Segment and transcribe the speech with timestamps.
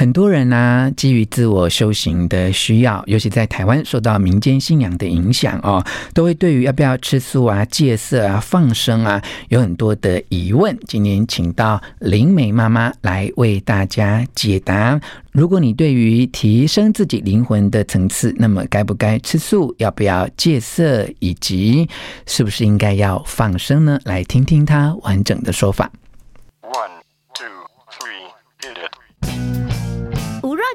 [0.00, 10.74] 很多人呢、基于自我修行的需要，尤其在台湾受到民间信仰的影响哦，都会对于要不要吃素啊、戒色啊、放生啊，有很多的疑问。
[10.88, 14.98] 今天请到灵媒妈妈来为大家解答。
[15.32, 19.74] 如果你对于提升自己灵魂的层次，那么该不该吃素？
[19.76, 21.06] 要不要戒色？
[21.18, 21.86] 以及
[22.24, 24.00] 是不是应该要放生呢？
[24.04, 25.92] 来听听她完整的说法。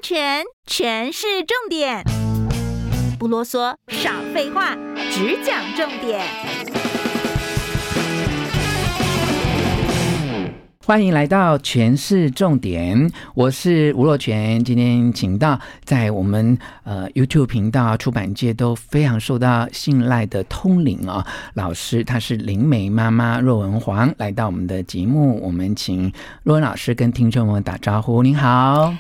[0.08, 2.04] 全全是重点，
[3.18, 4.76] 不啰嗦，少废话，
[5.10, 6.22] 只讲重点。
[10.86, 14.64] 欢迎来到权式重点，我是吴若全。
[14.64, 25.42] 今天请到在我们呃 YouTube 频道、出版界都非常受到信赖的通灵啊、老师，他是灵媒妈妈若文黄，来到我们的节目。
[25.42, 26.14] 我们请
[26.44, 28.22] 若文老师跟听众们打招呼。
[28.22, 28.94] 您好。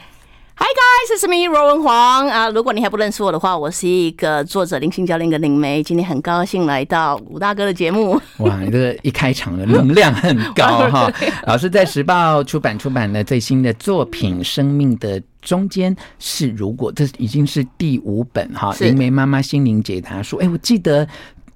[1.07, 2.49] 这是 me 若文黄啊！
[2.49, 5.83] 如果你还不认识我的话，我是一个作者、林性教练跟林梅。
[5.83, 8.19] 今天很高兴来到吴大哥的节目。
[8.39, 11.11] 哇，你这个一开场的能量很高哈！
[11.45, 18.75] 老师在时报出版出版的最新的作品《生命的中间是如果》，这已经是第五本哈。
[18.79, 20.37] 灵媒妈妈心灵解答书。
[20.37, 21.07] 哎，我记得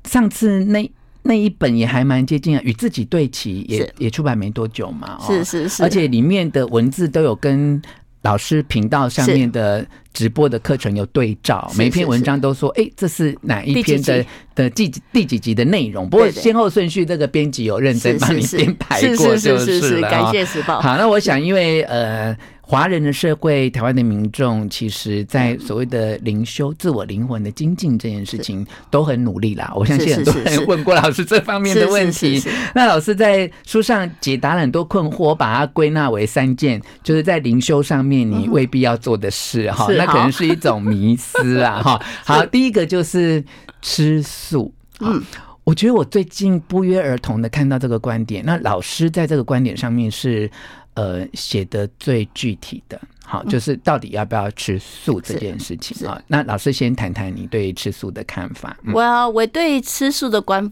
[0.05, 0.89] 上次那
[1.23, 5.17] 那一本也还蛮接近啊，与自己对齐，也也出版没多久嘛。
[5.25, 7.81] 是是是，而且里面的文字都有跟。
[8.21, 16.09] 老师频道上面的直播的课程有对照，每篇文章都说，哎，这是哪一篇的的第第几集的内容？
[16.09, 20.09] 不过先后顺序，这个编辑有认真帮你编排过，就是了。
[20.09, 20.81] 感谢时报。
[20.81, 22.37] 好，那我想，因为呃。
[22.69, 29.73] 华人的社会，台湾的民众，其实，在所谓的灵修、自我灵魂的精进这件事情，都很努力啦。
[29.75, 32.39] 我相信很多人问过老师这方面的问题。
[32.75, 39.91] 那老师在书上解答了很多困惑，我把它归纳为三件，就是在灵修上面你未必要做的事哈。
[39.97, 41.99] 那可能是一种迷思啊哈。
[42.23, 43.43] 好，第一个就是
[43.81, 44.71] 吃素。
[44.99, 45.19] 嗯，
[45.63, 48.43] 我觉得我最近不约而同的看到这个观点。
[48.45, 50.47] 那老师在这个观点上面是。
[50.95, 56.21] 呃，写的最具体的，好，就是到底要不要吃素这件事情啊？
[56.27, 58.77] 那老师先谈谈你对吃素的看法。
[58.93, 60.69] 我、嗯、我对吃素的观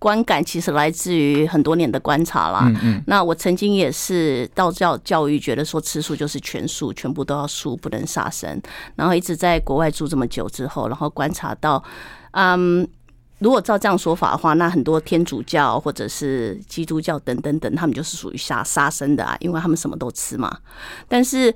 [0.00, 2.62] 观感，其实来自于很多年的观察啦。
[2.64, 3.02] 嗯嗯。
[3.06, 8.60] 那我曾经也是道教教育，觉得说吃素就是全素，全部都要素，不能杀生。
[8.96, 11.84] 然后一直在国外住这么久之后，然后观察到，
[12.32, 12.88] 嗯。
[13.38, 20.58] 如果照这样说法的话，那很多天主教或者是基督教等等等，他们就是属于杀杀生的啊，因为他们什么都吃嘛。
[21.06, 21.54] 但是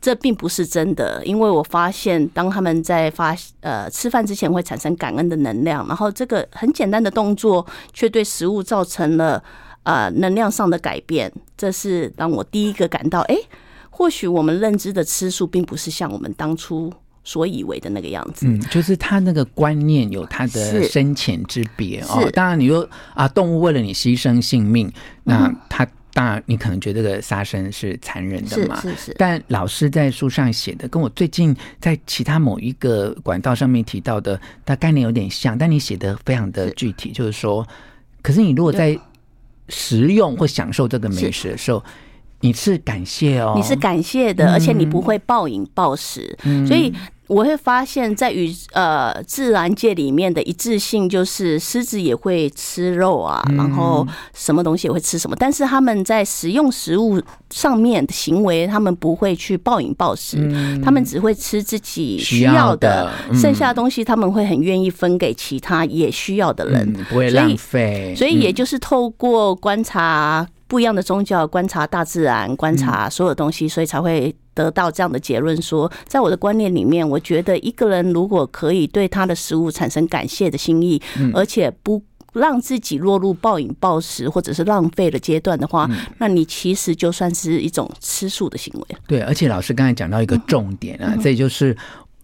[0.00, 9.42] 这并不是真的，因为我发现，当他们在发呃吃饭之前会产生感恩的能量，然后这个很简单的动作却对食物造成了
[9.82, 11.32] 呃能量上的改变。
[11.56, 13.36] 这是让我第一个感到，哎，
[13.90, 16.92] 或许我们认知的吃素，并不是像我们当初。
[17.30, 22.28] 所以为的那个样子，嗯，就是他那个观念有他的深浅之别哦。
[22.32, 24.92] 当然，你说啊，动物为了你牺牲性命，
[25.22, 28.80] 那他当然你可能觉得这个杀生是残忍的嘛。
[28.80, 29.14] 是是是。
[29.16, 37.64] 但老师在书上写的，跟我最近在其他某一个管道上面提到的，它概念有点像，但你写的非常的具体，就是说，
[38.22, 38.98] 可是你如果在
[39.68, 41.80] 食用或享受这个美食的时候。
[42.42, 46.90] 你是感谢哦，你是感谢的，而且你不会暴饮暴食，嗯、所以
[47.30, 54.04] 我会发现，在与呃自然界里面的一致性，就是狮子也会吃肉啊，然后
[54.34, 60.38] 什么东西也会吃什么，但是他们在食用食物上面的行为，他们不会去暴饮暴食，
[60.84, 68.12] 他们只会吃自己需要的，剩下的东西他们会很愿意分给其他也需要的人，不会浪费。
[68.16, 70.44] 所以也就是透过观察。
[70.70, 81.02] 不一样的宗教，观察大自然，观察所有东西，所以才会得到这样的结论：说，在我的观念里面，我觉得一个人如果可以对他的食物产生感谢的心意，
[81.34, 82.00] 而且不
[82.34, 88.96] 让自己落入暴饮暴食或者是浪费的阶段的话，那你其实就算是一种吃素的行为。
[89.08, 91.76] 对，而且老师刚才讲到一个重点啊，这就是，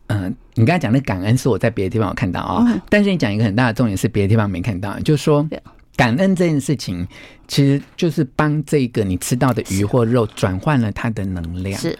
[0.06, 5.44] 嗯，你刚才讲的感恩是我在别的地方有看到啊，但是你讲一个很大的重点是别的地方没看到，就是说。
[5.96, 7.06] 感恩这件事情，
[7.48, 11.80] 其实就是帮这个你吃到的鱼或肉转换了它的能量。
[11.80, 11.98] 是。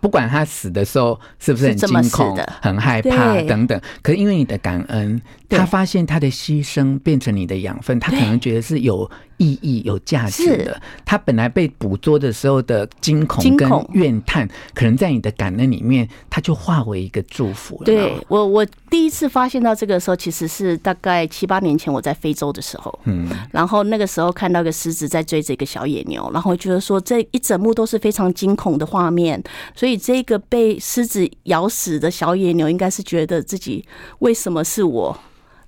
[0.00, 5.22] 不管他死的时候是不是很惊恐、很害怕等等，可是因为你的感恩，
[5.56, 10.82] 他发现他的牺牲变成你的养分，他可能觉得是有意义、有价值的。
[11.04, 17.84] 他本来被捕捉的时候的惊恐跟怨叹，可能在你的感恩里面，他就化为一个祝福了。
[17.84, 29.42] 对我，我第一次发现到这个时候，其实是大概七八年前我在非洲的时候，嗯，然后那个时候看到个狮子在追这个小野牛，然后觉得说这一整幕都是非常惊恐的画面，
[29.74, 29.92] 所以。
[30.02, 33.84] 这个被狮子咬死的小野牛，应该是觉得自己
[34.18, 35.16] 为什么是我，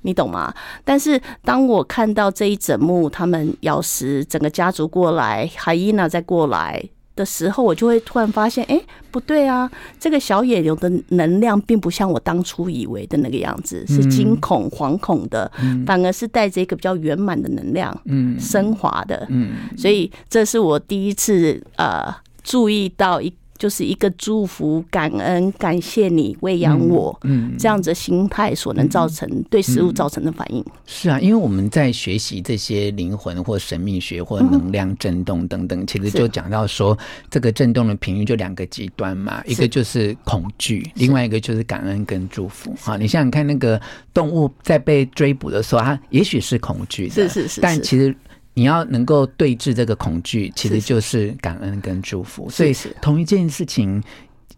[0.05, 0.55] 你懂吗？
[0.85, 6.83] 但是当我看到这一整幕，他们咬食整个家族过来，海伊娜再过来
[7.17, 8.79] 的时候，我就会突然发现，哎，
[9.11, 9.71] 不对啊！
[9.99, 15.51] 这个小野牛的能量并不像我当初以为的那个样子，是惊恐、惶恐的，
[15.87, 23.33] 反而是带着一个比较圆满的能量，嗯，升华的，嗯，所以这是我第一次呃注意到一。
[23.57, 30.65] 就是一个祝福、感恩、感谢你喂养我，嗯，这样子的心态所能造成对食物造成的反应。
[30.87, 36.99] 是啊，因为我们在学习这些灵魂或神秘学或能量震动等等，其实就讲到说，
[37.31, 42.75] 这个震动的频率就两个极端嘛，一个就是恐惧，另外一个就是感恩跟祝福。
[42.81, 43.81] 好，你想想看，那个
[44.13, 48.15] 动物在被追捕的时候，它也许是恐惧的，是是是，但其实。
[48.55, 52.49] 你要能够对峙这个恐惧，其实就是感恩跟祝福。
[52.49, 54.03] 所以同一件事情，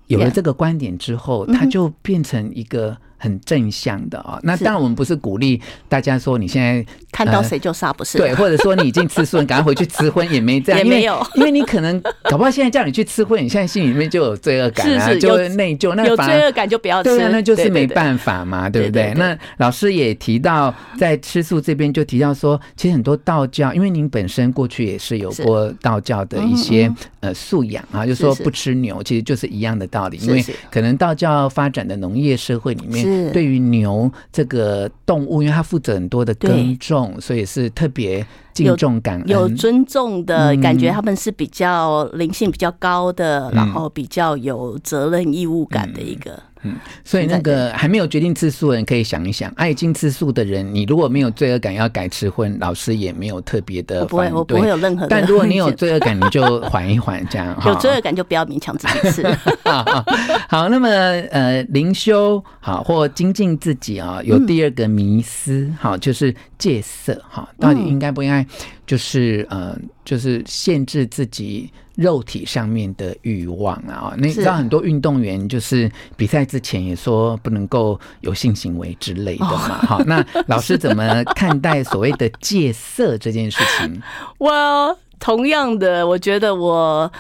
[0.07, 2.97] 有了这个观点之后，它就变成一个。
[3.19, 5.59] 很正向的啊，那当然我们不是鼓励
[5.89, 6.85] 大家说你现在
[7.17, 8.19] 看到谁就杀，不是？
[8.19, 19.15] 对，或者说你已经吃素，你赶快回去吃荤，也没这样， 也没有，因为你可能搞不好现在叫你去吃荤，你现在心里面就有罪恶感啊， 就会内疚，那有罪恶感就不要吃，对啊，那就是没办法嘛，对不对？
[19.17, 33.07] 那老师也提到，在吃素这边就提到说，其实很多道教，因为您本身过去也是有过道教的一些呃素养啊，就说不吃牛，其实就是一样的道理，因为可能道教发展的农业社会里面。
[33.33, 40.91] 对于牛这个动物，因为它负责很多的耕种，所以是特别敬重感恩、有尊重的感觉。
[40.91, 46.33] 他们是比较灵性比较高的，嗯、然后比较有责任义务感的一个。
[46.33, 55.07] 嗯嗯，所以那个还没有决定吃素的人可以想一想，爱经吃素的人，你如果没有罪恶感要改吃荤，老师也没有特别的反对，我不会，我不会有任何。
[55.07, 57.57] 但如果你有罪恶感，你就缓一缓，这样。
[57.67, 59.39] 有罪恶感就不要勉强自己吃。
[60.49, 68.47] 好，那么呃，灵修好或精进自己啊，有第二个迷思，好，就是戒色哈，到底应该不应该，
[68.87, 71.71] 就是呃，就是限制自己。
[71.97, 79.79] 肉体上面的欲望啊，那你知道很多运动员就是比赛之前也说不能够有性行为之类的嘛？
[79.87, 84.01] 好，那老师怎么看待所谓的戒色这件事情？
[84.39, 87.11] 我同样的，我觉得我，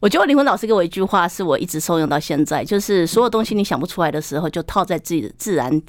[0.00, 5.80] 我觉得灵魂老师给我一句话，是我一直受用到现在，就是所有东西你想不出来的时候，就套在自己的自然。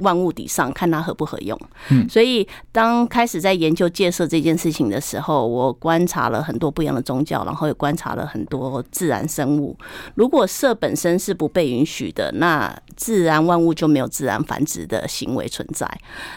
[0.00, 1.58] 万物底上看它合不合用，
[1.90, 9.74] 嗯，所以当开始在研究戒色这件事情的时候，我观察了很多不一样的宗教，然后也观察了很多自然生物。
[10.14, 15.88] 如果色本身是不被允许的，那自然万物就没有自然繁殖的行为存在。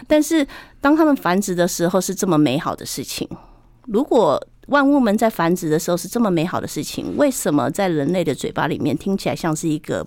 [0.06, 0.46] 但是
[0.80, 3.28] 当它们繁殖的时候是这么美好的事情，
[3.86, 10.06] 如果万物们在繁殖的时候是这么美好的事情，为什么在人类的嘴巴里面听起来像是一个？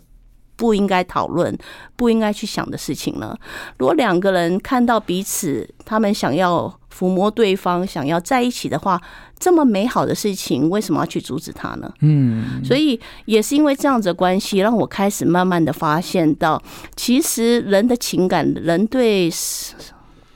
[0.55, 1.57] 不应该讨论、
[1.95, 3.35] 不应该去想的事情呢？
[3.77, 9.01] 如果两个人看到彼此，他们想要抚摸对方、想要在一起的话，
[9.39, 11.91] 这么美好的事情，为什么要去阻止他呢？
[12.01, 16.61] 嗯，所以也是因为这样子的关系，让我开始慢慢的发现到，
[16.95, 19.29] 其实人的情感，人对，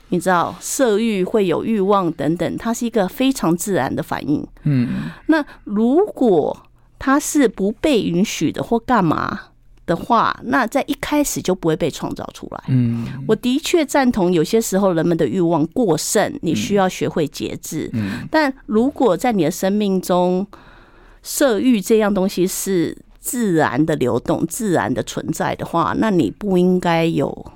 [0.08, 4.46] 你知道，色欲会有欲望等等，它是一个非常自然的反应。
[4.64, 6.66] 嗯，那如果
[6.98, 9.40] 它是不被允许的，或干嘛？
[9.88, 12.64] 的话，那在一开始就不会被创造出来。
[12.68, 17.90] 嗯，我的确赞同，有些时候人们的欲望过剩，你需要学会节制。
[17.94, 20.46] 嗯，但如果在你的生命中，
[21.22, 27.52] 色欲这样东西是自然的流动、自然的存在的话，那你不应该有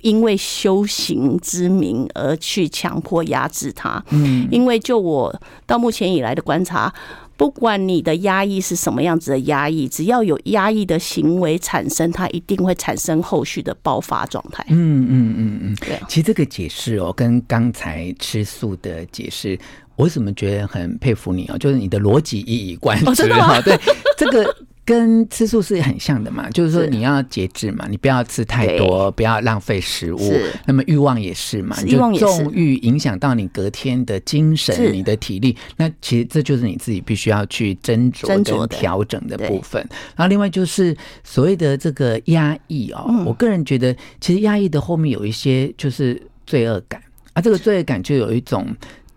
[0.00, 4.02] 因为修行之名而去强迫压制它。
[4.10, 6.92] 嗯，因为就我到目前以来的观察。
[7.36, 14.62] 不管你的压抑是什么样子的压抑，只要有压抑的行为产生，它一定会产生后续的爆发状态。
[14.68, 15.98] 嗯嗯嗯嗯，对。
[16.06, 19.58] 其实这个解释哦，跟刚才吃素的解释，
[19.96, 21.56] 我怎么觉得很佩服你哦？
[21.56, 23.58] 就是你的逻辑一以贯之哈。
[23.62, 23.74] 对，
[24.18, 24.54] 这个
[24.90, 30.18] 跟吃素是很像的嘛，就是说你要节制嘛，你不要吃太多，不要浪费食物。
[30.66, 39.80] 那么欲望也是嘛，你就纵欲影响到你隔天的精神、你的体力，那其实这就是你自己必须要去斟酌跟调整的部分。
[40.16, 47.00] 然后另外就是所谓的这个压抑哦，嗯、我个人觉得其实压抑的后面有一些就是罪恶感
[47.34, 48.66] 啊，这个罪恶感就有一种。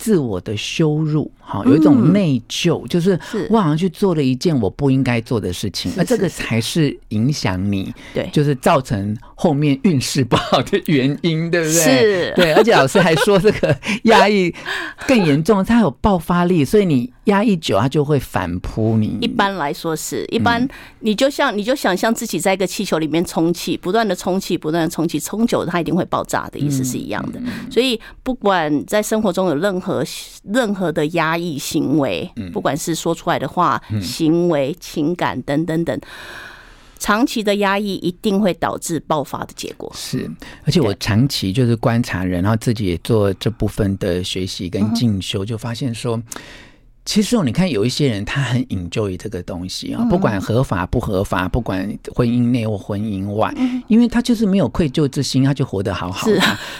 [0.04, 3.18] 自我的羞辱，哈，有一种内疚，嗯、就是
[3.50, 11.82] 我好像去做了一件我不应该做的事情，而这个才是影响你，对，就是造成后面运势不好的原因，对不对？
[11.82, 14.54] 是，对，而且老师还说这个压抑
[15.08, 17.14] 更严重，它有爆发力，所以你。
[17.26, 19.18] 压抑久，它就会反扑你。
[19.22, 20.68] 一般来说是一般，
[21.00, 27.42] 你就像你就想象自己在一个气球里面充气，不断的充气，不断的充气，充久了它一定会爆炸的意思是一样的。
[27.72, 30.04] 所以不管在生活中有任何
[30.44, 35.98] 任何的压抑行为，不管是说出来的话、行为、情感等等等，
[37.00, 39.90] 长期的压抑一定会导致爆发的结果。
[39.96, 40.30] 是，
[40.66, 46.22] 而且我长期就是观察人，然后自己也做这部分的学习跟进修，就发现说。
[47.06, 53.54] 其实哦，你看有一些人，他很 enjoy 这个东西啊，不管合法不合法，不管婚姻内或婚姻外，
[53.88, 56.36] 因为他就是没有愧疚之心，他就活得好好的。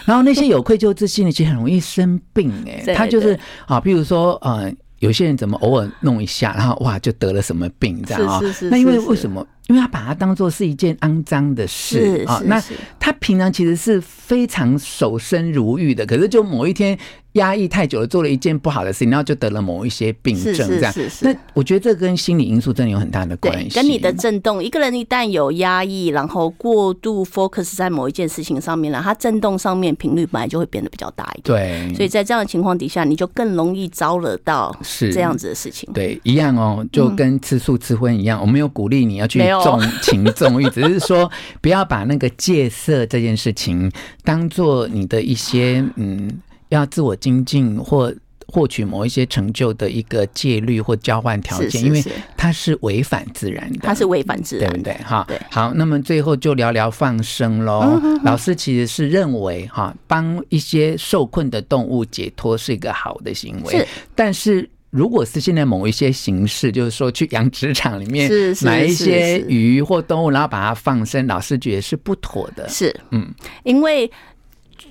[0.06, 2.82] 然后那些有愧疚之心的，其实很容易生病哎。
[2.96, 8.40] 他就是啊，比如说呃，有些人怎么偶尔弄一下，然后哇，就得了什么病这样啊？
[8.72, 9.46] 那因为为什么？
[9.68, 12.42] 因为他把它当做是一件肮脏的事啊。
[12.46, 12.62] 那
[13.00, 16.98] 他平常其实是非常守身如玉的，可是就某一天。
[17.34, 20.94] 压抑太久了，做了一件不好的事情，然后就得了某一些病症，这样。
[20.94, 23.74] 是是是是，那我觉得这跟心理因素真的有很大的关系。
[23.74, 31.88] 跟你的震动，一个人一旦有压抑，然后过度 focus 在某一件事情上面了，它震动上面频率本来就会变得比较大一点。
[31.88, 35.92] 对，所以在这样的情况底下，你就更容易招惹到是这样子的事情。
[35.92, 41.30] 对，一样哦，就跟吃素吃荤一样，嗯、我没有鼓励你要去重情重欲，只是说
[41.62, 43.92] 不要把那个戒色这件事情
[44.24, 46.40] 当做你的一些嗯。
[46.70, 48.12] 要自我精进或
[48.48, 52.04] 获取某一些成就的一个戒律或交换条件，是是是，因为
[52.36, 54.94] 它是违反自然的，它是违反自然，对不对？
[55.06, 57.82] 哈，好，那么最后就聊聊放生喽。
[57.84, 68.32] 嗯、哼哼老师其实是认为，哈，帮一些受困的动物解脱是一个好的行为，但是如果是现在某一些形式，就是说去养殖场里面
[68.62, 72.70] 买一些鱼或动物，然后把它放生，老师觉得是不妥的。
[72.70, 73.34] 是，嗯，
[73.64, 74.10] 因为。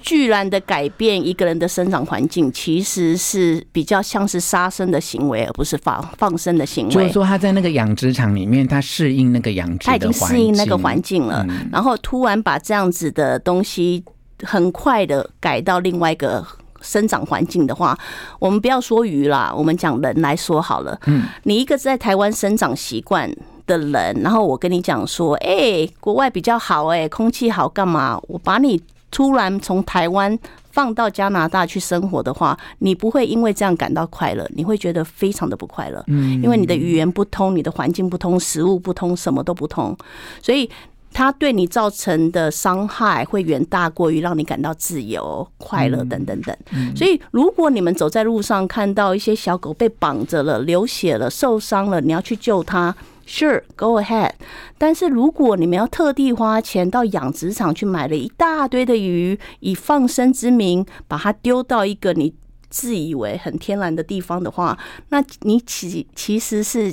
[0.00, 6.92] 居然的改变一个人的生长环境，其实是比较像是杀生的行为，而不是放放生的行为。
[6.92, 11.46] 就是说，他在那个养殖场里面，他适应那个养殖，他已经适应那个环境了。
[11.48, 14.02] 嗯、然后突然把这样子的东西
[14.42, 16.44] 很快的改到另外一个
[16.82, 17.96] 生长环境的话，
[18.38, 20.98] 我们不要说鱼啦，我们讲人来说好了。
[21.06, 23.34] 嗯，你一个在台湾生长习惯
[23.66, 28.20] 的人，然后我跟你讲说，哎、欸，国外比较好、欸，哎，空气好，干嘛？
[28.28, 28.82] 我把你。
[29.14, 30.38] 突然从台湾
[30.70, 36.02] 放到加拿大去生活的话，你不会因为这样感到快乐，你会觉得非常的不快乐。
[36.06, 39.94] 嗯，因为你的语言不通，你的环境不通，食物不通，什么都不通，
[40.40, 40.66] 所以
[41.12, 46.56] 它对你造成的伤害会远大过于让你感到自由、快乐等等等。
[46.96, 52.94] 所以，如果你们走在路上看到一些小狗被绑着了、流血了、受伤了，你要去救它。
[53.24, 54.32] Sure, go ahead。
[54.76, 62.34] 但是如果你们要特地花钱到养殖场去买了一大堆的鱼，以放生之名把它丢到一个你
[62.68, 64.76] 自以为很天然的地方的话，
[65.10, 66.92] 那你其其实是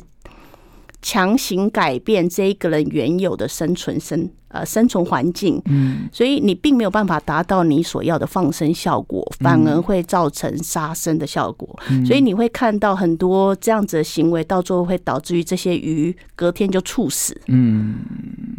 [1.01, 4.29] 强行改变这一个人原有的生存生。
[4.51, 11.79] 呃，生存环境，嗯，所以你并没有办法达到你所要的放生效果，反而会造成杀生的效果。
[12.03, 17.98] 所以你会看到很多这样子的行为，到最后会导致于这些鱼隔天就猝死，嗯，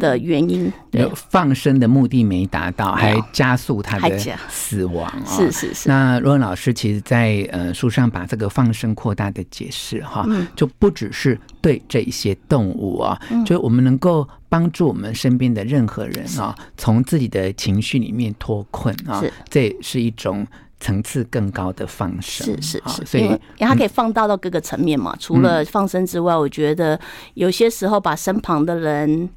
[0.01, 0.69] 的原因。
[0.89, 5.09] 对，放生的目的没达到，还加速它的死亡。
[5.25, 5.87] 是是是。
[5.87, 14.27] 那罗文老师其实，在呃书上把这个放生扩大的解释哈，就不只是对这一些动物啊，就我们能够。
[14.51, 20.45] 帮助我们身边的任何人啊，从自己的情绪里面脱困啊，这是一种
[20.77, 22.45] 层次更高的放生。
[22.61, 25.15] 是是是，所以因为它可以放大到各个层面嘛。
[25.17, 26.99] 除了放生之外，我觉得
[27.35, 29.29] 有些时候把身旁的人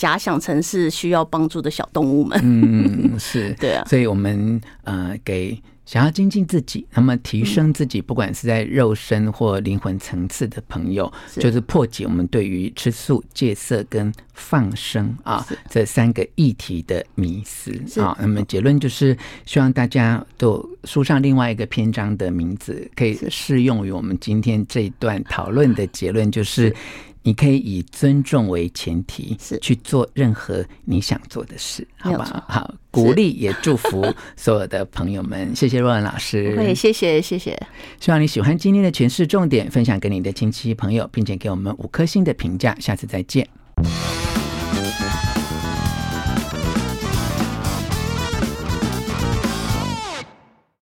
[0.00, 2.40] 假想成是需要帮助的小动物们。
[2.42, 3.84] 嗯，是 对啊。
[3.86, 5.60] 所以我们呃给。
[5.86, 18.16] 想要精进自己，那么提升自己，不管是在肉身或灵魂层次的朋友，是就是破解我们对于吃素、戒色跟放生啊这三个议题的迷思啊。
[18.20, 26.72] 那么结论就是，希望大家都书上另外一个篇章的名字可以适用于我们今天这一段讨论的结论，就是。
[27.22, 32.44] 你可以以尊重为前提，是去做任何你想做的事，好吧？
[32.48, 35.54] 好，鼓励也祝福 所有的朋友们。
[35.54, 37.60] 谢谢若文老师，会谢谢谢谢。
[38.00, 42.74] 希望你喜欢今天的诠释重点，分享给你的亲戚朋友，并且给我们五颗星的评价。
[42.80, 43.46] 下次再见。